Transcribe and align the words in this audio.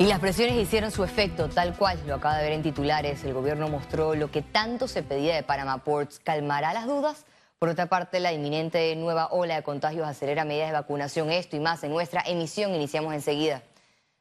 Y 0.00 0.06
las 0.06 0.20
presiones 0.20 0.54
hicieron 0.54 0.92
su 0.92 1.02
efecto, 1.02 1.48
tal 1.48 1.76
cual 1.76 1.98
lo 2.06 2.14
acaba 2.14 2.36
de 2.36 2.44
ver 2.44 2.52
en 2.52 2.62
titulares. 2.62 3.24
El 3.24 3.34
gobierno 3.34 3.68
mostró 3.68 4.14
lo 4.14 4.30
que 4.30 4.42
tanto 4.42 4.86
se 4.86 5.02
pedía 5.02 5.34
de 5.34 5.42
Panama 5.42 5.78
Ports. 5.78 6.20
¿Calmará 6.20 6.72
las 6.72 6.86
dudas? 6.86 7.26
Por 7.58 7.68
otra 7.68 7.86
parte, 7.86 8.20
la 8.20 8.32
inminente 8.32 8.94
nueva 8.94 9.26
ola 9.32 9.56
de 9.56 9.64
contagios 9.64 10.06
acelera 10.06 10.44
medidas 10.44 10.68
de 10.68 10.74
vacunación. 10.74 11.32
Esto 11.32 11.56
y 11.56 11.60
más 11.60 11.82
en 11.82 11.90
nuestra 11.90 12.22
emisión 12.24 12.76
iniciamos 12.76 13.12
enseguida. 13.12 13.62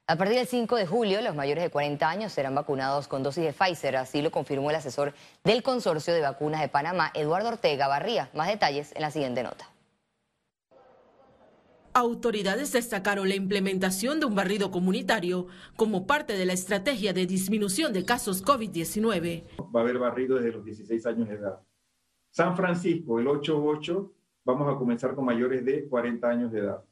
A 0.07 0.15
partir 0.15 0.37
del 0.37 0.47
5 0.47 0.77
de 0.77 0.87
julio, 0.87 1.21
los 1.21 1.35
mayores 1.35 1.63
de 1.63 1.69
40 1.69 2.09
años 2.09 2.33
serán 2.33 2.55
vacunados 2.55 3.07
con 3.07 3.21
dosis 3.21 3.43
de 3.43 3.53
Pfizer. 3.53 3.97
Así 3.97 4.23
lo 4.23 4.31
confirmó 4.31 4.71
el 4.71 4.77
asesor 4.77 5.13
del 5.43 5.61
Consorcio 5.61 6.11
de 6.11 6.21
Vacunas 6.21 6.59
de 6.59 6.69
Panamá, 6.69 7.11
Eduardo 7.13 7.49
Ortega 7.49 7.87
Barría. 7.87 8.31
Más 8.33 8.47
detalles 8.47 8.93
en 8.95 9.03
la 9.03 9.11
siguiente 9.11 9.43
nota. 9.43 9.69
Autoridades 11.97 12.73
destacaron 12.73 13.27
la 13.27 13.33
implementación 13.33 14.19
de 14.19 14.27
un 14.27 14.35
barrido 14.35 14.69
comunitario 14.69 15.47
como 15.75 16.05
parte 16.05 16.33
de 16.33 16.45
la 16.45 16.53
estrategia 16.53 17.11
de 17.11 17.25
disminución 17.25 17.91
de 17.91 18.05
casos 18.05 18.45
COVID-19. 18.45 19.45
Va 19.75 19.79
a 19.79 19.83
haber 19.83 19.97
barrido 19.97 20.35
desde 20.35 20.51
los 20.51 20.63
16 20.63 21.03
años 21.07 21.27
de 21.27 21.33
edad. 21.33 21.59
San 22.29 22.55
Francisco, 22.55 23.19
el 23.19 23.25
8-8, 23.25 24.11
vamos 24.45 24.71
a 24.71 24.77
comenzar 24.77 25.15
con 25.15 25.25
mayores 25.25 25.65
de 25.65 25.87
40 25.87 26.29
años 26.29 26.51
de 26.51 26.59
edad. 26.59 26.85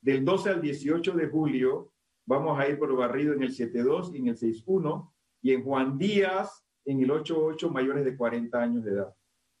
Del 0.00 0.24
12 0.24 0.50
al 0.50 0.60
18 0.60 1.12
de 1.12 1.28
julio 1.28 1.92
vamos 2.26 2.58
a 2.58 2.68
ir 2.68 2.80
por 2.80 2.96
barrido 2.96 3.34
en 3.34 3.44
el 3.44 3.54
7-2 3.54 4.12
y 4.12 4.18
en 4.18 4.26
el 4.26 4.36
6-1 4.36 5.08
y 5.40 5.52
en 5.52 5.62
Juan 5.62 5.96
Díaz 5.96 6.64
en 6.84 7.00
el 7.00 7.10
8-8 7.10 7.70
mayores 7.70 8.04
de 8.04 8.16
40 8.16 8.60
años 8.60 8.82
de 8.82 8.90
edad. 8.90 9.14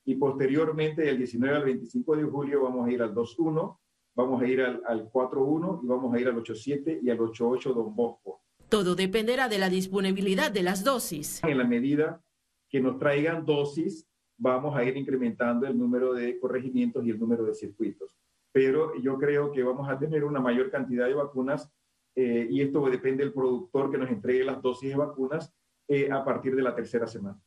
Y 0.04 0.16
posteriormente 0.16 1.02
del 1.02 1.18
19 1.18 1.56
al 1.56 1.64
25 1.66 2.16
de 2.16 2.24
julio 2.24 2.64
vamos 2.64 2.88
a 2.88 2.90
ir 2.90 3.00
al 3.00 3.14
2-1 3.14 3.78
vamos 4.14 4.42
a 4.42 4.46
ir 4.46 4.60
al, 4.60 4.82
al 4.86 5.10
4-1 5.10 5.80
y 5.82 5.86
vamos 5.86 6.14
a 6.14 6.20
ir 6.20 6.28
al 6.28 6.36
8-7 6.36 7.00
y 7.02 7.10
al 7.10 7.18
8-8 7.18 7.74
Don 7.74 7.94
Bosco. 7.94 8.42
Todo 8.68 8.94
dependerá 8.94 9.48
de 9.48 9.58
la 9.58 9.68
disponibilidad 9.68 10.50
de 10.50 10.62
las 10.62 10.82
dosis. 10.84 11.42
En 11.44 11.58
la 11.58 11.64
medida 11.64 12.22
que 12.68 12.80
nos 12.80 12.98
traigan 12.98 13.44
dosis, 13.44 14.08
vamos 14.38 14.74
a 14.74 14.84
ir 14.84 14.96
incrementando 14.96 15.66
el 15.66 15.78
número 15.78 16.14
de 16.14 16.38
corregimientos 16.40 17.04
y 17.04 17.10
el 17.10 17.18
número 17.18 17.44
de 17.44 17.54
circuitos. 17.54 18.16
Pero 18.50 18.94
yo 19.00 19.18
creo 19.18 19.52
que 19.52 19.62
vamos 19.62 19.88
a 19.88 19.98
tener 19.98 20.24
una 20.24 20.40
mayor 20.40 20.70
cantidad 20.70 21.06
de 21.06 21.14
vacunas 21.14 21.70
eh, 22.14 22.46
y 22.50 22.60
esto 22.60 22.88
depende 22.90 23.24
del 23.24 23.32
productor 23.32 23.90
que 23.90 23.98
nos 23.98 24.10
entregue 24.10 24.44
las 24.44 24.60
dosis 24.60 24.90
de 24.90 24.96
vacunas 24.96 25.54
eh, 25.88 26.10
a 26.10 26.24
partir 26.24 26.54
de 26.54 26.62
la 26.62 26.74
tercera 26.74 27.06
semana. 27.06 27.40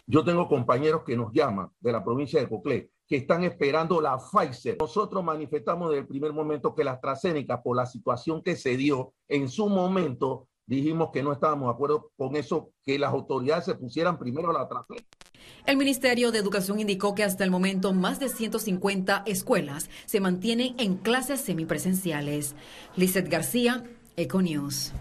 Yo 0.05 0.23
tengo 0.23 0.47
compañeros 0.47 1.03
que 1.05 1.15
nos 1.15 1.31
llaman 1.31 1.69
de 1.79 1.91
la 1.91 2.03
provincia 2.03 2.39
de 2.39 2.49
Coclé 2.49 2.91
que 3.09 3.17
están 3.17 3.43
esperando 3.43 3.99
la 3.99 4.17
Pfizer. 4.19 4.77
Nosotros 4.79 5.23
manifestamos 5.23 5.89
desde 5.89 6.01
el 6.01 6.07
primer 6.07 6.31
momento 6.31 6.75
que 6.75 6.83
la 6.83 6.91
AstraZeneca, 6.91 7.63
por 7.63 7.75
la 7.75 7.87
situación 7.87 8.43
que 8.43 8.55
se 8.55 8.77
dio 8.77 9.13
en 9.27 9.49
su 9.49 9.67
momento, 9.67 10.47
dijimos 10.67 11.09
que 11.11 11.23
no 11.23 11.33
estábamos 11.33 11.69
de 11.69 11.73
acuerdo 11.73 12.11
con 12.15 12.35
eso, 12.35 12.69
que 12.85 12.99
las 12.99 13.11
autoridades 13.11 13.65
se 13.65 13.73
pusieran 13.73 14.19
primero 14.19 14.53
la 14.53 14.61
AstraZeneca. 14.61 15.07
El 15.65 15.77
Ministerio 15.77 16.31
de 16.31 16.37
Educación 16.37 16.79
indicó 16.79 17.15
que 17.15 17.23
hasta 17.23 17.43
el 17.43 17.49
momento 17.49 17.93
más 17.93 18.19
de 18.19 18.29
150 18.29 19.23
escuelas 19.25 19.89
se 20.05 20.19
mantienen 20.19 20.75
en 20.77 20.95
clases 20.95 21.41
semipresenciales. 21.41 22.55
Lizeth 22.95 23.27
García, 23.27 23.83
Econews. 24.17 24.93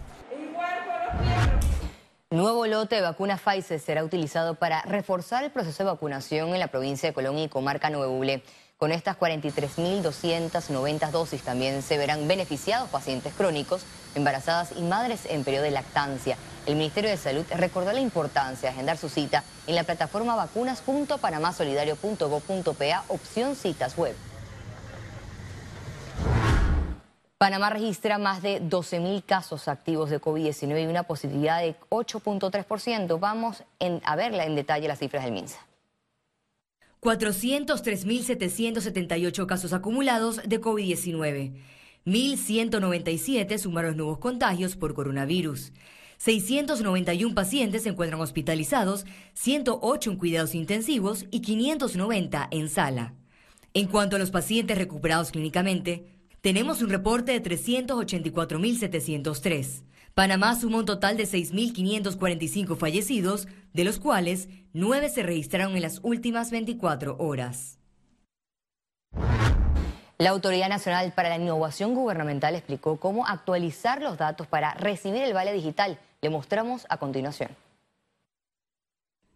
Nuevo 2.30 2.66
lote 2.66 2.96
de 2.96 3.00
vacuna 3.00 3.38
Pfizer 3.38 3.80
será 3.80 4.04
utilizado 4.04 4.54
para 4.54 4.82
reforzar 4.82 5.44
el 5.44 5.50
proceso 5.50 5.82
de 5.82 5.88
vacunación 5.88 6.50
en 6.50 6.58
la 6.58 6.66
provincia 6.66 7.08
de 7.08 7.14
Colón 7.14 7.38
y 7.38 7.48
comarca 7.48 7.88
Nuevo 7.88 8.20
Con 8.76 8.92
estas 8.92 9.18
43.290 9.18 11.10
dosis 11.10 11.40
también 11.40 11.80
se 11.80 11.96
verán 11.96 12.28
beneficiados 12.28 12.90
pacientes 12.90 13.32
crónicos, 13.32 13.86
embarazadas 14.14 14.72
y 14.76 14.82
madres 14.82 15.24
en 15.24 15.42
periodo 15.42 15.64
de 15.64 15.70
lactancia. 15.70 16.36
El 16.66 16.76
Ministerio 16.76 17.08
de 17.08 17.16
Salud 17.16 17.46
recordó 17.56 17.94
la 17.94 18.00
importancia 18.00 18.68
de 18.68 18.74
agendar 18.74 18.98
su 18.98 19.08
cita 19.08 19.42
en 19.66 19.74
la 19.74 19.84
plataforma 19.84 20.36
vacunas.panamasolidario.gov.pa 20.36 23.04
opción 23.08 23.56
citas 23.56 23.96
web. 23.96 24.14
Panamá 27.38 27.70
registra 27.70 28.18
más 28.18 28.42
de 28.42 28.60
12.000 28.60 29.24
casos 29.24 29.68
activos 29.68 30.10
de 30.10 30.20
COVID-19 30.20 30.82
y 30.82 30.86
una 30.86 31.04
positividad 31.04 31.62
de 31.62 31.76
8.3%. 31.88 33.20
Vamos 33.20 33.62
a 34.02 34.16
verla 34.16 34.44
en 34.44 34.56
detalle 34.56 34.88
las 34.88 34.98
cifras 34.98 35.22
del 35.22 35.34
MINSA. 35.34 35.64
403.778 37.00 39.46
casos 39.46 39.72
acumulados 39.72 40.40
de 40.44 40.60
COVID-19. 40.60 41.52
1.197 42.06 43.58
sumaron 43.58 43.96
nuevos 43.96 44.18
contagios 44.18 44.74
por 44.74 44.94
coronavirus. 44.94 45.72
691 46.16 47.36
pacientes 47.36 47.84
se 47.84 47.90
encuentran 47.90 48.20
hospitalizados, 48.20 49.06
108 49.34 50.10
en 50.10 50.16
cuidados 50.16 50.56
intensivos 50.56 51.26
y 51.30 51.42
590 51.42 52.48
en 52.50 52.68
sala. 52.68 53.14
En 53.74 53.86
cuanto 53.86 54.16
a 54.16 54.18
los 54.18 54.32
pacientes 54.32 54.76
recuperados 54.76 55.30
clínicamente, 55.30 56.17
tenemos 56.40 56.82
un 56.82 56.90
reporte 56.90 57.32
de 57.32 57.42
384.703. 57.42 59.82
Panamá 60.14 60.54
suma 60.56 60.78
un 60.78 60.84
total 60.84 61.16
de 61.16 61.24
6.545 61.24 62.76
fallecidos, 62.76 63.48
de 63.72 63.84
los 63.84 63.98
cuales 63.98 64.48
9 64.72 65.08
se 65.08 65.22
registraron 65.22 65.74
en 65.76 65.82
las 65.82 66.00
últimas 66.02 66.50
24 66.50 67.16
horas. 67.18 67.78
La 70.18 70.30
Autoridad 70.30 70.68
Nacional 70.68 71.12
para 71.12 71.28
la 71.28 71.36
Innovación 71.36 71.94
Gubernamental 71.94 72.56
explicó 72.56 72.98
cómo 72.98 73.26
actualizar 73.26 74.02
los 74.02 74.18
datos 74.18 74.48
para 74.48 74.74
recibir 74.74 75.22
el 75.22 75.32
vale 75.32 75.52
digital. 75.52 76.00
Le 76.20 76.30
mostramos 76.30 76.86
a 76.88 76.96
continuación. 76.96 77.50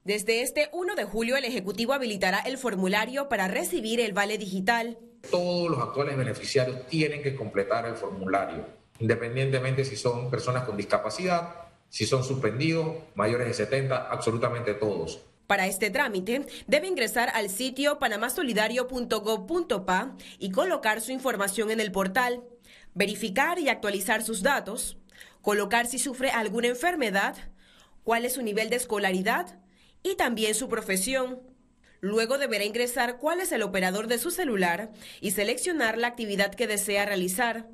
Desde 0.03 0.43
este 0.43 0.69
1 0.73 0.97
de 0.97 1.05
julio, 1.05 1.37
el 1.37 1.45
Ejecutivo 1.45 1.93
habilitará 1.93 2.41
el 2.41 2.59
formulario 2.59 3.29
para 3.29 3.47
recibir 3.47 4.01
el 4.01 4.13
vale 4.13 4.39
digital. 4.39 4.99
Todos 5.31 5.71
los 5.71 5.81
actuales 5.81 6.17
beneficiarios 6.17 6.87
tienen 6.87 7.23
que 7.23 7.35
completar 7.35 7.87
el 7.87 7.95
formulario, 7.95 8.67
independientemente 8.99 9.85
si 9.85 9.97
son 9.97 10.31
personas 10.31 10.65
con 10.65 10.77
discapacidad, 10.77 11.55
si 11.89 12.07
son 12.07 12.25
suspendidos, 12.25 12.97
mayores 13.15 13.47
de 13.47 13.55
70, 13.55 14.09
absolutamente 14.11 14.75
todos. 14.75 15.21
Para 15.47 15.67
este 15.67 15.91
trámite, 15.91 16.47
debe 16.67 16.89
ingresar 16.89 17.31
al 17.35 17.51
sitio 17.51 17.99
panamasolidario.gov.pa 17.99 20.17
y 20.39 20.51
colocar 20.51 21.03
su 21.03 21.13
información 21.13 21.71
en 21.71 21.81
el 21.81 21.93
portal, 21.93 22.43
verificar 22.95 23.59
y 23.59 23.69
actualizar 23.69 24.23
sus 24.23 24.43
datos, 24.43 24.97
colocar 25.43 25.87
si 25.87 25.99
sufre 25.99 26.31
alguna 26.31 26.69
enfermedad, 26.69 27.37
cuál 28.05 28.25
es 28.25 28.33
su 28.33 28.41
nivel 28.43 28.71
de 28.71 28.77
escolaridad 28.77 29.59
y 30.03 30.15
también 30.15 30.55
su 30.55 30.71
profesión. 30.71 31.52
Luego 32.03 32.37
deberá 32.37 32.65
ingresar 32.65 33.19
cuál 33.19 33.41
es 33.41 33.53
el 33.53 33.63
operador 33.63 34.09
de 34.09 34.19
su 34.19 34.33
celular 34.33 34.91
y 35.21 35.31
seleccionar 35.31 35.99
la 35.99 36.09
actividad 36.09 36.53
que 36.53 36.67
desea 36.67 37.07
realizar. 37.07 37.69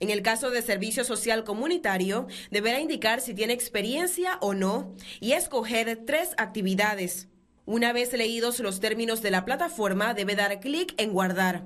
En 0.00 0.10
el 0.10 0.20
caso 0.20 0.50
de 0.50 0.62
servicio 0.62 1.04
social 1.04 1.44
comunitario, 1.44 2.26
deberá 2.50 2.80
indicar 2.80 3.20
si 3.20 3.34
tiene 3.34 3.52
experiencia 3.52 4.36
o 4.40 4.52
no 4.52 4.96
y 5.20 5.34
escoger 5.34 6.00
tres 6.04 6.32
actividades. 6.38 7.28
Una 7.64 7.92
vez 7.92 8.12
leídos 8.12 8.58
los 8.58 8.80
términos 8.80 9.22
de 9.22 9.30
la 9.30 9.44
plataforma, 9.44 10.12
debe 10.12 10.34
dar 10.34 10.58
clic 10.58 11.00
en 11.00 11.12
guardar. 11.12 11.62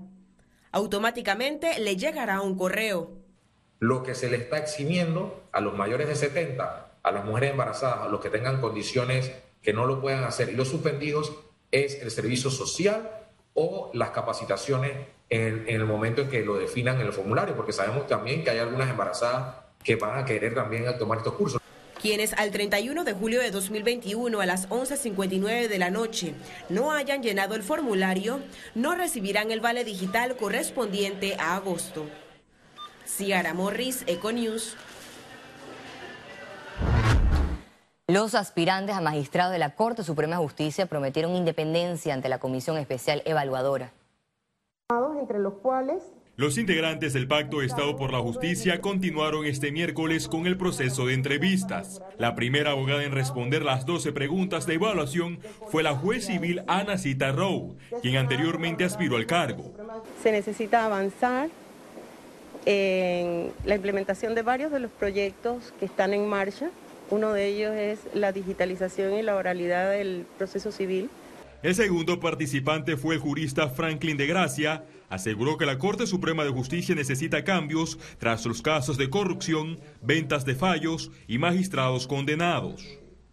Automáticamente 0.73 1.81
le 1.81 1.97
llegará 1.97 2.43
un 2.43 2.59
correo. 2.59 3.23
Lo 3.79 4.03
que 4.03 4.15
se 4.15 4.29
le 4.29 4.37
está 4.37 4.59
eximiendo 4.59 5.49
a 5.51 5.63
los 5.63 5.75
mayores 5.75 6.09
de 6.09 6.15
70, 6.15 6.99
a 7.03 7.11
las 7.11 7.25
mujeres 7.25 7.53
embarazadas, 7.53 8.01
a 8.01 8.09
los 8.09 8.21
que 8.21 8.29
tengan 8.29 8.61
condiciones 8.61 9.33
que 9.63 9.73
no 9.73 9.87
lo 9.87 10.03
puedan 10.03 10.25
hacer 10.25 10.51
y 10.51 10.57
los 10.57 10.69
suspendidos 10.69 11.33
es 11.71 12.03
el 12.03 12.11
servicio 12.11 12.51
social 12.51 13.11
o 13.55 13.91
las 13.95 14.11
capacitaciones 14.11 14.93
en, 15.29 15.65
el 15.69 15.85
momento 15.85 16.23
en 16.23 16.31
que 16.31 16.45
lo 16.45 16.57
definan 16.57 17.01
en 17.01 17.07
el 17.07 17.13
formulario, 17.13 17.57
porque 17.57 17.73
sabemos 17.73 18.07
también 18.07 18.45
que 18.45 18.51
hay 18.51 18.59
algunas 18.59 18.89
embarazadas 18.89 19.57
que 19.83 19.97
van 19.97 20.19
a 20.19 20.25
querer 20.25 20.55
también 20.55 20.85
tomar 20.99 21.19
estos 21.19 21.35
cursos. 21.35 21.61
Quienes 22.01 22.35
al 22.35 22.51
31 22.51 23.05
de 23.05 23.13
julio 23.15 23.41
de 23.41 23.51
2021 23.51 24.41
a 24.41 24.47
las 24.47 24.69
11.59 24.69 25.69
de 25.69 25.79
la 25.79 25.91
noche 25.91 26.35
no 26.69 26.93
hayan 26.93 27.23
llenado 27.23 27.55
el 27.55 27.63
formulario 27.63 28.41
no 28.75 28.95
recibirán 28.95 29.51
el 29.51 29.61
vale 29.61 29.83
digital 29.83 30.37
correspondiente 30.37 31.37
a 31.39 31.57
agosto. 31.57 32.07
Ciara 33.07 33.55
Morris, 33.55 34.05
Econews. 34.07 34.77
Los 38.09 38.37
aspirantes 38.37 38.95
a 38.95 39.01
magistrados 39.01 39.51
de 39.51 39.59
la 39.59 39.75
Corte 39.75 40.05
Suprema 40.05 40.37
de 40.37 40.43
Justicia 40.43 40.87
prometieron 40.87 41.35
independencia 41.35 42.15
ante 42.15 42.29
la 42.29 42.39
Comisión 42.39 42.77
Especial 42.77 43.21
Evaluadora. 43.25 43.91
Entre 45.19 45.41
los 45.41 45.55
cuales 45.55 46.05
los 46.37 46.57
integrantes 46.57 47.15
del 47.15 47.27
Pacto 47.27 47.63
Estado 47.63 47.97
por 47.97 48.13
la 48.13 48.21
Justicia 48.21 48.81
continuaron 48.81 49.45
este 49.45 49.73
miércoles 49.73 50.29
con 50.29 50.47
el 50.47 50.57
proceso 50.57 51.07
de 51.07 51.15
entrevistas. 51.15 52.01
La 52.17 52.37
primera 52.37 52.71
abogada 52.71 53.03
en 53.03 53.11
responder 53.11 53.65
las 53.65 53.87
12 53.87 54.13
preguntas 54.13 54.67
de 54.67 54.75
evaluación 54.75 55.41
fue 55.67 55.83
la 55.83 55.97
juez 55.97 56.27
civil 56.27 56.63
Ana 56.69 56.99
Cita 56.99 57.33
Rowe, 57.33 57.75
quien 58.03 58.19
anteriormente 58.19 58.85
aspiró 58.85 59.17
al 59.17 59.27
cargo. 59.27 59.73
Se 60.23 60.31
necesita 60.31 60.85
avanzar 60.85 61.49
en 62.67 63.51
la 63.65 63.75
implementación 63.75 64.37
de 64.37 64.43
varios 64.43 64.71
de 64.71 64.79
los 64.79 64.93
proyectos 64.93 65.75
que 65.81 65.87
están 65.87 66.15
en 66.15 66.29
marcha. 66.29 66.71
Uno 67.11 67.33
de 67.33 67.47
ellos 67.47 67.75
es 67.75 68.01
la 68.15 68.33
digitalización 68.33 69.15
y 69.15 69.23
la 69.23 69.37
oralidad 69.37 69.91
del 69.93 70.27
proceso 70.39 70.73
civil. 70.73 71.09
El 71.63 71.75
segundo 71.75 72.21
participante 72.21 72.97
fue 72.97 73.15
el 73.15 73.21
jurista 73.21 73.69
Franklin 73.69 74.17
de 74.17 74.27
Gracia, 74.27 74.85
aseguró 75.09 75.57
que 75.57 75.67
la 75.67 75.79
Corte 75.79 76.07
Suprema 76.07 76.45
de 76.45 76.51
Justicia 76.51 76.95
necesita 76.95 77.45
cambios 77.45 77.99
tras 78.19 78.45
los 78.45 78.61
casos 78.61 78.99
de 78.99 79.09
corrupción, 79.09 79.79
ventas 80.03 80.45
de 80.45 80.55
fallos 80.55 81.11
y 81.27 81.39
magistrados 81.39 82.07
condenados. 82.07 82.85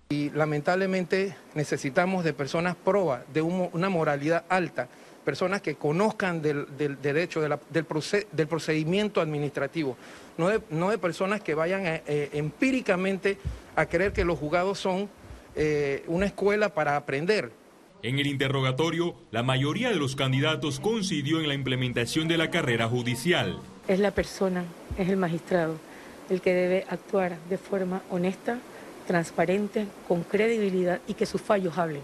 Y 0.09 0.29
lamentablemente 0.29 1.35
necesitamos 1.55 2.23
de 2.23 2.33
personas 2.33 2.75
probas, 2.75 3.21
de 3.33 3.41
una 3.41 3.89
moralidad 3.89 4.45
alta, 4.49 4.87
personas 5.23 5.61
que 5.61 5.75
conozcan 5.75 6.41
del, 6.41 6.67
derecho, 7.01 7.41
del, 7.41 8.47
procedimiento 8.47 9.21
administrativo, 9.21 9.97
no 10.37 10.89
de, 10.89 10.97
personas 10.97 11.41
que 11.41 11.55
vayan 11.55 11.85
eh, 11.85 12.03
eh, 12.05 12.29
empíricamente 12.33 13.37
a 13.75 13.85
creer 13.85 14.13
que 14.13 14.25
los 14.25 14.37
juzgados 14.37 14.79
son 14.79 15.09
eh, 15.55 16.03
una 16.07 16.25
escuela 16.25 16.73
para 16.73 16.95
aprender. 16.95 17.51
En 18.03 18.19
el 18.19 18.27
interrogatorio, 18.27 19.15
la 19.31 19.43
mayoría 19.43 19.89
de 19.89 19.95
los 19.95 20.15
candidatos 20.15 20.79
coincidió 20.79 21.39
en 21.39 21.47
la 21.47 21.53
implementación 21.53 22.27
de 22.27 22.37
la 22.37 22.51
carrera 22.51 22.87
judicial. 22.87 23.59
Es 23.87 23.99
la 23.99 24.11
persona, 24.11 24.65
es 24.97 25.07
el 25.07 25.15
magistrado, 25.15 25.77
el 26.29 26.41
que 26.41 26.53
debe 26.53 26.85
actuar 26.89 27.37
de 27.49 27.57
forma 27.57 28.01
honesta, 28.09 28.59
transparente, 29.07 29.87
con 30.07 30.23
credibilidad 30.23 30.99
y 31.07 31.13
que 31.13 31.25
sus 31.25 31.41
fallos 31.41 31.77
hablen. 31.77 32.01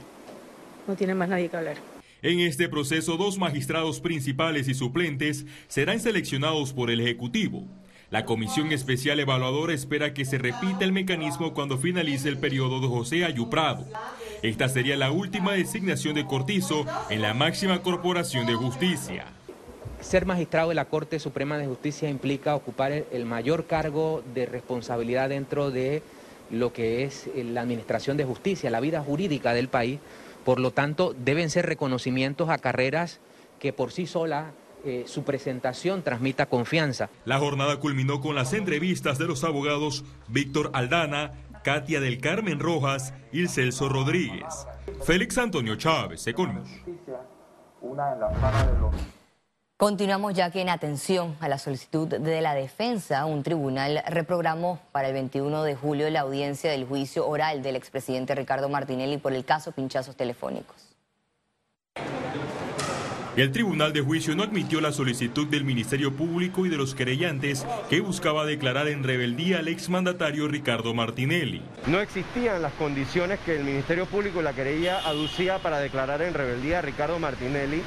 No 0.88 0.95
tiene 0.95 1.16
más 1.16 1.27
nadie 1.27 1.50
que 1.50 1.57
hablar. 1.57 1.88
En 2.21 2.42
este 2.42 2.68
proceso, 2.68 3.16
dos 3.16 3.38
magistrados 3.38 4.01
principales 4.01 4.68
y 4.68 4.74
suplentes 4.74 5.45
serán 5.69 6.01
seleccionados 6.01 6.74
por 6.74 6.92
el 6.92 7.00
Ejecutivo. 7.00 7.66
La 8.12 8.25
Comisión 8.25 8.74
Especial 8.74 9.21
Evaluadora 9.21 9.74
espera 9.74 10.13
que 10.13 10.25
se 10.25 10.38
repita 10.38 10.83
el 10.83 10.92
mecanismo 10.92 11.54
cuando 11.54 11.77
finalice 11.77 12.27
el 12.27 12.38
periodo 12.38 12.81
de 12.81 12.88
José 12.88 13.24
Ayuprado. 13.24 13.86
Esta 14.42 14.68
sería 14.68 14.98
la 14.98 15.12
última 15.12 15.54
designación 15.54 16.16
de 16.16 16.25
Cortizo 16.25 16.86
en 17.10 17.21
la 17.21 17.33
máxima 17.33 17.81
corporación 17.81 18.45
de 18.45 18.56
justicia. 18.56 19.25
Ser 20.01 20.25
magistrado 20.25 20.69
de 20.69 20.75
la 20.75 20.86
Corte 20.86 21.19
Suprema 21.19 21.57
de 21.57 21.68
Justicia 21.68 22.10
implica 22.10 22.56
ocupar 22.56 22.92
el 22.92 23.25
mayor 23.25 23.66
cargo 23.66 24.24
de 24.33 24.45
responsabilidad 24.45 25.30
dentro 25.30 25.71
de 25.71 26.01
lo 26.51 26.74
que 26.74 27.04
es 27.04 27.27
eh, 27.27 27.44
la 27.44 27.62
administración 27.62 28.18
de 28.18 28.25
justicia, 28.25 28.69
la 28.69 28.80
vida 28.80 29.01
jurídica 29.01 29.54
del 29.54 29.69
país. 29.69 30.00
Por 30.45 30.59
lo 30.59 30.71
tanto, 30.71 31.13
deben 31.18 31.50
ser 31.50 31.65
reconocimientos 31.65 32.50
a 32.50 32.57
carreras 32.57 33.19
que 33.59 33.74
por 33.74 33.91
sí 33.91 34.07
sola 34.07 34.51
eh, 34.86 35.03
su 35.07 35.24
presentación 35.24 36.03
transmita 36.03 36.45
confianza. 36.45 37.09
La 37.25 37.38
jornada 37.38 37.80
culminó 37.80 38.21
con 38.21 38.36
las 38.36 38.53
entrevistas 38.53 39.18
de 39.18 39.25
los 39.25 39.44
abogados 39.44 40.06
Víctor 40.30 40.71
Aldana, 40.74 41.33
Katia 41.63 42.00
del 42.00 42.19
Carmen 42.19 42.59
Rojas 42.59 43.13
y 43.33 43.47
Celso 43.47 43.89
Rodríguez. 43.89 44.65
Félix 45.03 45.38
Antonio 45.38 45.75
Chávez, 45.75 46.25
Econius. 46.25 46.69
Continuamos 49.79 50.33
ya 50.33 50.51
que 50.51 50.59
en 50.59 50.67
atención 50.67 51.37
a 51.39 51.47
la 51.47 51.57
solicitud 51.57 52.05
de 52.05 52.41
la 52.41 52.53
defensa, 52.53 53.23
un 53.23 53.43
tribunal 53.43 54.03
reprogramó 54.09 54.81
para 54.91 55.07
el 55.07 55.13
21 55.13 55.63
de 55.63 55.73
julio 55.73 56.09
la 56.09 56.19
audiencia 56.19 56.69
del 56.69 56.83
juicio 56.83 57.25
oral 57.25 57.63
del 57.63 57.77
expresidente 57.77 58.35
Ricardo 58.35 58.67
Martinelli 58.67 59.15
por 59.19 59.31
el 59.31 59.45
caso 59.45 59.71
pinchazos 59.71 60.17
telefónicos. 60.17 60.75
El 63.37 63.53
Tribunal 63.53 63.93
de 63.93 64.01
Juicio 64.01 64.35
no 64.35 64.43
admitió 64.43 64.81
la 64.81 64.91
solicitud 64.91 65.47
del 65.47 65.63
Ministerio 65.63 66.13
Público 66.13 66.65
y 66.65 66.69
de 66.69 66.75
los 66.75 66.93
querellantes 66.93 67.65
que 67.89 68.01
buscaba 68.01 68.45
declarar 68.45 68.89
en 68.89 69.05
rebeldía 69.05 69.59
al 69.59 69.69
exmandatario 69.69 70.49
Ricardo 70.49 70.93
Martinelli. 70.93 71.61
No 71.87 72.01
existían 72.01 72.61
las 72.61 72.73
condiciones 72.73 73.39
que 73.45 73.55
el 73.55 73.63
Ministerio 73.63 74.07
Público 74.07 74.41
y 74.41 74.43
la 74.43 74.51
querella 74.51 74.99
aducía 75.07 75.59
para 75.59 75.79
declarar 75.79 76.21
en 76.21 76.33
rebeldía 76.33 76.79
a 76.79 76.81
Ricardo 76.81 77.17
Martinelli 77.17 77.81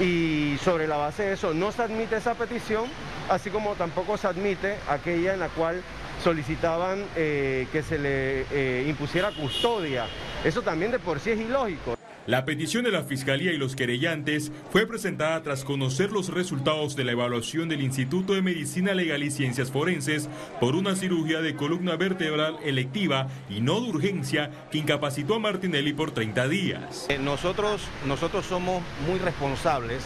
y 0.00 0.56
sobre 0.62 0.86
la 0.86 0.96
base 0.96 1.24
de 1.24 1.32
eso 1.34 1.52
no 1.54 1.72
se 1.72 1.82
admite 1.82 2.16
esa 2.16 2.34
petición, 2.34 2.84
así 3.28 3.50
como 3.50 3.74
tampoco 3.74 4.16
se 4.16 4.26
admite 4.26 4.76
aquella 4.88 5.34
en 5.34 5.40
la 5.40 5.48
cual 5.48 5.82
solicitaban 6.22 7.04
eh, 7.16 7.66
que 7.72 7.82
se 7.82 7.98
le 7.98 8.44
eh, 8.52 8.86
impusiera 8.88 9.32
custodia. 9.32 10.06
Eso 10.44 10.62
también 10.62 10.92
de 10.92 10.98
por 10.98 11.20
sí 11.20 11.30
es 11.30 11.40
ilógico. 11.40 11.97
La 12.28 12.44
petición 12.44 12.84
de 12.84 12.90
la 12.90 13.04
Fiscalía 13.04 13.54
y 13.54 13.56
los 13.56 13.74
querellantes 13.74 14.52
fue 14.70 14.86
presentada 14.86 15.42
tras 15.42 15.64
conocer 15.64 16.12
los 16.12 16.28
resultados 16.28 16.94
de 16.94 17.04
la 17.04 17.12
evaluación 17.12 17.70
del 17.70 17.80
Instituto 17.80 18.34
de 18.34 18.42
Medicina 18.42 18.92
Legal 18.92 19.22
y 19.22 19.30
Ciencias 19.30 19.70
Forenses 19.70 20.28
por 20.60 20.76
una 20.76 20.94
cirugía 20.94 21.40
de 21.40 21.56
columna 21.56 21.96
vertebral 21.96 22.58
electiva 22.62 23.28
y 23.48 23.62
no 23.62 23.80
de 23.80 23.88
urgencia 23.88 24.50
que 24.70 24.76
incapacitó 24.76 25.36
a 25.36 25.38
Martinelli 25.38 25.94
por 25.94 26.10
30 26.10 26.48
días. 26.48 27.06
Eh, 27.08 27.18
nosotros, 27.18 27.80
nosotros 28.06 28.44
somos 28.44 28.82
muy 29.08 29.18
responsables, 29.20 30.02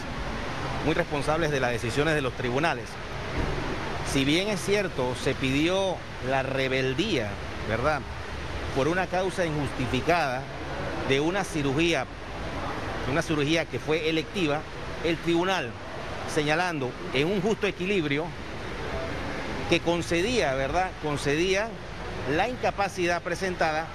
muy 0.85 0.93
responsables 0.93 1.51
de 1.51 1.59
las 1.59 1.73
decisiones 1.73 2.15
de 2.15 2.21
los 2.21 2.31
tribunales. 2.37 2.85
Si 4.13 4.23
bien 4.23 4.47
es 4.47 4.61
cierto, 4.61 5.13
se 5.21 5.35
pidió 5.35 5.97
la 6.29 6.41
rebeldía, 6.41 7.31
¿verdad? 7.67 7.99
Por 8.77 8.87
una 8.87 9.07
causa 9.07 9.45
injustificada, 9.45 10.41
de 11.09 11.19
una 11.19 11.43
cirugía, 11.43 12.05
una 13.11 13.21
cirugía 13.21 13.65
que 13.65 13.79
fue 13.79 14.09
electiva, 14.09 14.61
el 15.03 15.17
tribunal 15.17 15.71
señalando 16.33 16.91
en 17.13 17.27
un 17.27 17.41
justo 17.41 17.67
equilibrio 17.67 18.25
que 19.69 19.79
concedía, 19.79 20.53
¿verdad? 20.55 20.91
Concedía 21.01 21.67
la 22.35 22.47
incapacidad 22.47 23.21
presentada 23.21 23.87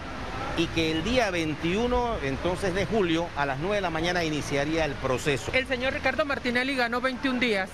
y 0.57 0.67
que 0.67 0.91
el 0.91 1.05
día 1.05 1.31
21 1.31 2.17
entonces 2.25 2.75
de 2.75 2.85
julio 2.85 3.29
a 3.37 3.47
las 3.47 3.59
9 3.59 3.77
de 3.77 3.81
la 3.81 3.91
mañana 3.91 4.25
iniciaría 4.25 4.85
el 4.85 4.93
proceso. 4.93 5.53
El 5.53 5.67
señor 5.67 5.95
Ricardo 5.95 6.25
Martinelli 6.25 6.75
ganó 6.75 7.01
21 7.01 7.39
días, 7.39 7.71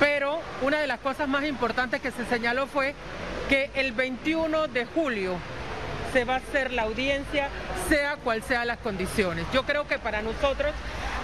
pero 0.00 0.40
una 0.62 0.78
de 0.80 0.86
las 0.86 0.98
cosas 1.00 1.28
más 1.28 1.44
importantes 1.44 2.00
que 2.00 2.10
se 2.10 2.24
señaló 2.26 2.66
fue 2.66 2.94
que 3.48 3.70
el 3.74 3.92
21 3.92 4.68
de 4.68 4.86
julio 4.86 5.36
se 6.16 6.24
va 6.24 6.36
a 6.36 6.38
hacer 6.38 6.72
la 6.72 6.84
audiencia, 6.84 7.50
sea 7.90 8.16
cual 8.16 8.42
sea 8.42 8.64
las 8.64 8.78
condiciones. 8.78 9.44
Yo 9.52 9.64
creo 9.64 9.86
que 9.86 9.98
para 9.98 10.22
nosotros, 10.22 10.72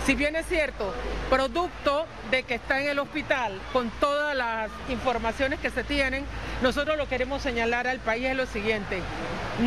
si 0.05 0.15
bien 0.15 0.37
es 0.37 0.45
cierto, 0.45 0.93
producto 1.31 2.05
de 2.31 2.43
que 2.43 2.57
está 2.57 2.79
en 2.79 2.89
el 2.89 2.99
hospital 2.99 3.59
con 3.73 3.89
todas 4.01 4.37
las 4.37 4.71
informaciones 4.91 5.61
que 5.61 5.71
se 5.71 5.83
tienen, 5.83 6.27
nosotros 6.61 6.99
lo 6.99 7.09
queremos 7.09 7.41
señalar 7.41 7.87
al 7.87 8.01
país 8.01 8.27
es 8.27 8.37
lo 8.37 8.45
siguiente, 8.45 8.99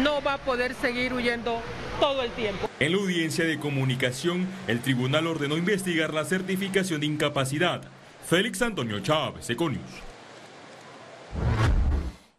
no 0.03 0.22
va 0.22 0.34
a 0.34 0.38
poder 0.38 0.75
seguir 0.75 1.12
huyendo 1.12 1.60
todo 2.00 2.22
el 2.22 2.29
tiempo. 2.34 2.70
En 2.79 2.91
la 2.91 3.00
audiencia 3.00 3.46
de 3.46 3.58
comunicación, 3.58 4.48
el 4.67 4.82
tribunal 4.82 5.25
ordenó 5.25 5.58
investigar 5.58 6.13
la 6.13 6.25
certificación 6.25 7.00
de 7.00 7.08
incapacidad. 7.08 7.82
Félix 8.29 8.62
Antonio 8.62 9.00
Chávez, 9.00 9.50
Econius. 9.50 9.82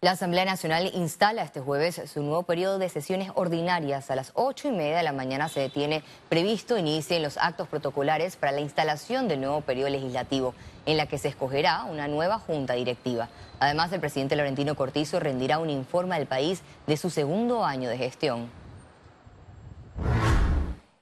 La 0.06 0.12
Asamblea 0.12 0.44
Nacional 0.44 0.88
instala 0.94 1.42
este 1.42 1.58
jueves 1.58 2.00
su 2.06 2.22
nuevo 2.22 2.44
periodo 2.44 2.78
de 2.78 2.88
sesiones 2.88 3.32
ordinarias. 3.34 4.08
A 4.08 4.14
las 4.14 4.30
ocho 4.34 4.68
y 4.68 4.70
media 4.70 4.98
de 4.98 5.02
la 5.02 5.10
mañana 5.10 5.48
se 5.48 5.58
detiene 5.58 6.04
previsto 6.28 6.78
inicien 6.78 7.24
los 7.24 7.36
actos 7.38 7.66
protocolares 7.66 8.36
para 8.36 8.52
la 8.52 8.60
instalación 8.60 9.26
del 9.26 9.40
nuevo 9.40 9.62
periodo 9.62 9.90
legislativo, 9.90 10.54
en 10.86 10.96
la 10.96 11.06
que 11.06 11.18
se 11.18 11.26
escogerá 11.26 11.82
una 11.82 12.06
nueva 12.06 12.38
junta 12.38 12.74
directiva. 12.74 13.30
Además, 13.58 13.92
el 13.92 13.98
presidente 13.98 14.36
Laurentino 14.36 14.76
Cortizo 14.76 15.18
rendirá 15.18 15.58
un 15.58 15.70
informe 15.70 16.14
al 16.14 16.26
país 16.26 16.62
de 16.86 16.96
su 16.96 17.10
segundo 17.10 17.64
año 17.64 17.90
de 17.90 17.98
gestión. 17.98 18.48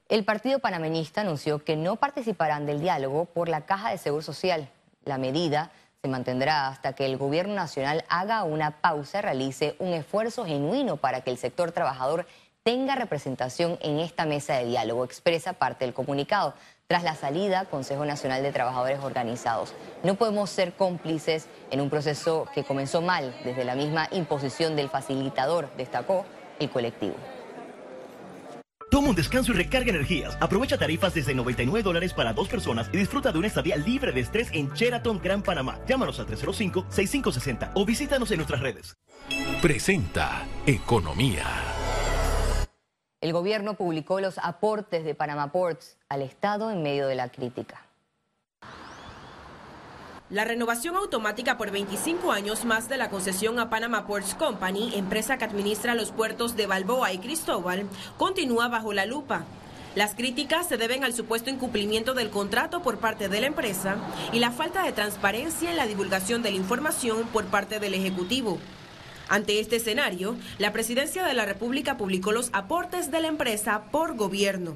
El 0.08 0.24
Partido 0.24 0.60
Panameñista 0.60 1.20
anunció 1.20 1.62
que 1.62 1.76
no 1.76 1.96
participarán 1.96 2.64
del 2.64 2.80
diálogo 2.80 3.26
por 3.26 3.50
la 3.50 3.66
Caja 3.66 3.90
de 3.90 3.98
Seguro 3.98 4.22
Social. 4.22 4.70
La 5.04 5.18
medida 5.18 5.70
se 6.04 6.08
mantendrá 6.08 6.68
hasta 6.68 6.92
que 6.92 7.06
el 7.06 7.16
gobierno 7.16 7.54
nacional 7.54 8.04
haga 8.10 8.44
una 8.44 8.82
pausa 8.82 9.22
realice 9.22 9.74
un 9.78 9.94
esfuerzo 9.94 10.44
genuino 10.44 10.98
para 10.98 11.22
que 11.22 11.30
el 11.30 11.38
sector 11.38 11.72
trabajador 11.72 12.26
tenga 12.62 12.94
representación 12.94 13.78
en 13.80 14.00
esta 14.00 14.26
mesa 14.26 14.52
de 14.58 14.66
diálogo, 14.66 15.06
expresa 15.06 15.54
parte 15.54 15.86
del 15.86 15.94
comunicado. 15.94 16.52
Tras 16.88 17.04
la 17.04 17.14
salida, 17.14 17.64
Consejo 17.64 18.04
Nacional 18.04 18.42
de 18.42 18.52
Trabajadores 18.52 19.00
Organizados. 19.00 19.72
No 20.02 20.16
podemos 20.16 20.50
ser 20.50 20.74
cómplices 20.74 21.46
en 21.70 21.80
un 21.80 21.88
proceso 21.88 22.46
que 22.54 22.64
comenzó 22.64 23.00
mal 23.00 23.34
desde 23.42 23.64
la 23.64 23.74
misma 23.74 24.06
imposición 24.10 24.76
del 24.76 24.90
facilitador, 24.90 25.74
destacó 25.78 26.26
el 26.58 26.68
colectivo. 26.68 27.14
Toma 28.94 29.08
un 29.08 29.16
descanso 29.16 29.50
y 29.50 29.56
recarga 29.56 29.90
energías. 29.90 30.38
Aprovecha 30.40 30.78
tarifas 30.78 31.12
desde 31.12 31.34
99 31.34 31.82
dólares 31.82 32.14
para 32.14 32.32
dos 32.32 32.48
personas 32.48 32.88
y 32.92 32.96
disfruta 32.96 33.32
de 33.32 33.38
una 33.38 33.48
estadía 33.48 33.74
libre 33.74 34.12
de 34.12 34.20
estrés 34.20 34.50
en 34.52 34.72
Sheraton 34.72 35.20
Gran 35.20 35.42
Panamá. 35.42 35.80
Llámanos 35.88 36.20
al 36.20 36.28
305-6560 36.28 37.72
o 37.74 37.84
visítanos 37.84 38.30
en 38.30 38.36
nuestras 38.36 38.60
redes. 38.60 38.96
Presenta 39.60 40.46
Economía. 40.64 41.44
El 43.20 43.32
gobierno 43.32 43.74
publicó 43.74 44.20
los 44.20 44.38
aportes 44.38 45.04
de 45.04 45.16
Panama 45.16 45.50
Ports 45.50 45.98
al 46.08 46.22
Estado 46.22 46.70
en 46.70 46.84
medio 46.84 47.08
de 47.08 47.16
la 47.16 47.30
crítica. 47.30 47.84
La 50.34 50.44
renovación 50.44 50.96
automática 50.96 51.56
por 51.56 51.70
25 51.70 52.32
años 52.32 52.64
más 52.64 52.88
de 52.88 52.96
la 52.96 53.08
concesión 53.08 53.60
a 53.60 53.70
Panama 53.70 54.04
Ports 54.04 54.34
Company, 54.34 54.90
empresa 54.96 55.38
que 55.38 55.44
administra 55.44 55.94
los 55.94 56.10
puertos 56.10 56.56
de 56.56 56.66
Balboa 56.66 57.12
y 57.12 57.18
Cristóbal, 57.18 57.86
continúa 58.16 58.66
bajo 58.66 58.92
la 58.92 59.06
lupa. 59.06 59.44
Las 59.94 60.16
críticas 60.16 60.66
se 60.66 60.76
deben 60.76 61.04
al 61.04 61.14
supuesto 61.14 61.50
incumplimiento 61.50 62.14
del 62.14 62.30
contrato 62.30 62.82
por 62.82 62.98
parte 62.98 63.28
de 63.28 63.42
la 63.42 63.46
empresa 63.46 63.94
y 64.32 64.40
la 64.40 64.50
falta 64.50 64.82
de 64.82 64.90
transparencia 64.90 65.70
en 65.70 65.76
la 65.76 65.86
divulgación 65.86 66.42
de 66.42 66.50
la 66.50 66.56
información 66.56 67.28
por 67.28 67.44
parte 67.44 67.78
del 67.78 67.94
Ejecutivo. 67.94 68.58
Ante 69.28 69.60
este 69.60 69.76
escenario, 69.76 70.34
la 70.58 70.72
Presidencia 70.72 71.24
de 71.24 71.34
la 71.34 71.44
República 71.44 71.96
publicó 71.96 72.32
los 72.32 72.50
aportes 72.52 73.12
de 73.12 73.20
la 73.20 73.28
empresa 73.28 73.84
por 73.92 74.16
gobierno. 74.16 74.74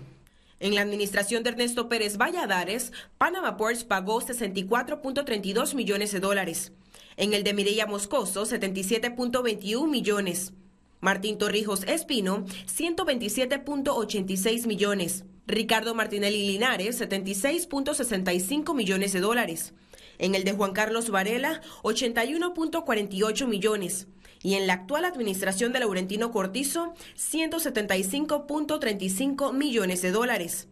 En 0.61 0.75
la 0.75 0.81
administración 0.81 1.45
de 1.45 1.51
Ernesto 1.51 1.89
Pérez 1.89 2.17
Valladares, 2.17 2.91
Panama 3.17 3.57
Ports 3.57 3.85
pagó 3.85 4.21
64.32 4.21 5.75
millones 5.75 6.11
de 6.11 6.19
dólares. 6.19 6.73
En 7.17 7.33
el 7.33 7.45
de 7.45 7.55
Mireya 7.55 7.87
Moscoso, 7.87 8.45
77.21 8.45 9.89
millones. 9.89 10.53
Martín 11.01 11.39
Torrijos 11.39 11.85
Espino, 11.85 12.45
127.86 12.67 14.67
millones. 14.67 15.25
Ricardo 15.47 15.95
Martinelli 15.95 16.45
Linares, 16.47 17.01
76.65 17.01 18.75
millones 18.75 19.13
de 19.13 19.21
dólares. 19.21 19.75
En 20.19 20.35
el 20.35 20.45
de 20.45 20.53
Juan 20.53 20.73
Carlos 20.73 21.11
Varela, 21.11 21.61
81.48 21.83 23.47
millones 23.47 24.09
y 24.43 24.55
en 24.55 24.67
la 24.67 24.73
actual 24.75 25.05
administración 25.05 25.73
de 25.73 25.81
Laurentino 25.81 26.31
Cortizo 26.31 26.95
175.35 27.17 29.53
millones 29.53 30.03
de 30.03 30.11
dólares. 30.11 30.69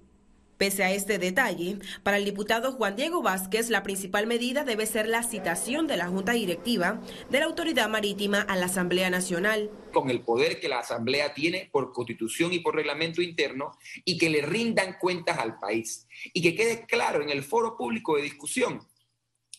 Pese 0.58 0.84
a 0.84 0.90
este 0.90 1.18
detalle, 1.18 1.78
para 2.02 2.16
el 2.16 2.24
diputado 2.24 2.72
Juan 2.72 2.96
Diego 2.96 3.20
Vázquez, 3.20 3.68
la 3.68 3.82
principal 3.82 4.26
medida 4.26 4.64
debe 4.64 4.86
ser 4.86 5.06
la 5.06 5.22
citación 5.22 5.86
de 5.86 5.98
la 5.98 6.08
Junta 6.08 6.32
Directiva 6.32 7.02
de 7.28 7.40
la 7.40 7.44
Autoridad 7.44 7.90
Marítima 7.90 8.40
a 8.40 8.56
la 8.56 8.64
Asamblea 8.64 9.10
Nacional. 9.10 9.70
Con 9.92 10.08
el 10.08 10.22
poder 10.22 10.58
que 10.58 10.70
la 10.70 10.78
Asamblea 10.78 11.34
tiene 11.34 11.68
por 11.70 11.92
constitución 11.92 12.54
y 12.54 12.60
por 12.60 12.74
reglamento 12.74 13.20
interno 13.20 13.72
y 14.06 14.16
que 14.16 14.30
le 14.30 14.40
rindan 14.40 14.96
cuentas 14.98 15.38
al 15.38 15.58
país. 15.58 16.08
Y 16.32 16.40
que 16.40 16.54
quede 16.54 16.86
claro 16.86 17.22
en 17.22 17.28
el 17.28 17.42
foro 17.42 17.76
público 17.76 18.16
de 18.16 18.22
discusión 18.22 18.80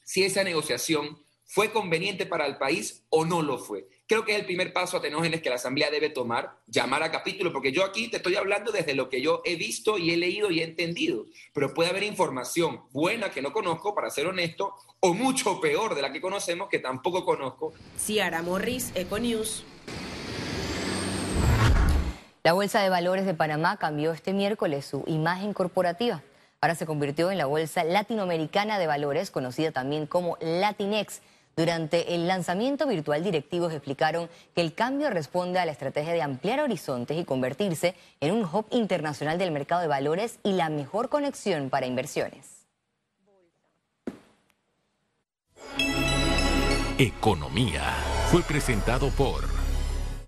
si 0.07 0.23
esa 0.23 0.41
negociación 0.45 1.21
fue 1.43 1.71
conveniente 1.71 2.25
para 2.25 2.45
el 2.45 2.57
país 2.57 3.03
o 3.09 3.25
no 3.25 3.41
lo 3.41 3.57
fue. 3.57 3.89
Creo 4.07 4.23
que 4.23 4.31
es 4.31 4.39
el 4.39 4.45
primer 4.45 4.71
paso 4.71 4.95
a 4.95 5.01
Tenógenes 5.01 5.41
que 5.41 5.49
la 5.49 5.55
Asamblea 5.55 5.91
debe 5.91 6.09
tomar, 6.09 6.59
llamar 6.65 7.03
a 7.03 7.11
capítulo, 7.11 7.51
porque 7.51 7.73
yo 7.73 7.83
aquí 7.83 8.07
te 8.07 8.17
estoy 8.17 8.35
hablando 8.35 8.71
desde 8.71 8.95
lo 8.95 9.09
que 9.09 9.21
yo 9.21 9.41
he 9.43 9.57
visto 9.57 9.97
y 9.97 10.11
he 10.11 10.17
leído 10.17 10.49
y 10.49 10.61
he 10.61 10.63
entendido, 10.63 11.25
pero 11.53 11.73
puede 11.73 11.89
haber 11.89 12.03
información 12.03 12.83
buena 12.91 13.31
que 13.31 13.41
no 13.41 13.51
conozco, 13.51 13.93
para 13.93 14.09
ser 14.09 14.27
honesto, 14.27 14.75
o 15.01 15.13
mucho 15.13 15.59
peor 15.59 15.93
de 15.93 16.01
la 16.01 16.13
que 16.13 16.21
conocemos 16.21 16.69
que 16.69 16.79
tampoco 16.79 17.25
conozco. 17.25 17.73
Ciara 17.97 18.41
Morris, 18.41 18.93
Econews. 18.95 19.65
La 22.43 22.53
Bolsa 22.53 22.81
de 22.81 22.87
Valores 22.87 23.25
de 23.25 23.33
Panamá 23.33 23.75
cambió 23.75 24.13
este 24.13 24.31
miércoles 24.31 24.85
su 24.85 25.03
imagen 25.05 25.51
corporativa. 25.51 26.23
Ahora 26.61 26.75
se 26.75 26.85
convirtió 26.85 27.29
en 27.29 27.37
la 27.37 27.45
Bolsa 27.45 27.83
Latinoamericana 27.83 28.79
de 28.79 28.87
Valores, 28.87 29.29
conocida 29.29 29.71
también 29.71 30.07
como 30.07 30.37
Latinex 30.41 31.21
durante 31.57 32.13
el 32.13 32.27
lanzamiento 32.27 32.85
virtual, 32.85 33.23
directivos 33.23 33.73
explicaron 33.73 34.29
que 34.53 34.61
el 34.61 34.75
cambio 34.75 35.09
responde 35.09 35.57
a 35.57 35.65
la 35.65 35.71
estrategia 35.71 36.13
de 36.13 36.21
ampliar 36.21 36.59
horizontes 36.59 37.17
y 37.17 37.25
convertirse 37.25 37.95
en 38.21 38.31
un 38.31 38.45
hub 38.45 38.67
internacional 38.69 39.39
del 39.39 39.49
mercado 39.49 39.81
de 39.81 39.87
valores 39.87 40.37
y 40.43 40.53
la 40.53 40.69
mejor 40.69 41.09
conexión 41.09 41.71
para 41.71 41.87
inversiones. 41.87 42.67
Economía 46.99 47.83
fue 48.29 48.43
presentado 48.43 49.09
por... 49.09 49.56